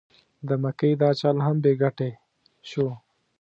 [0.47, 2.11] د مکۍ دا چل هم بې ګټې
[2.69, 2.87] شو.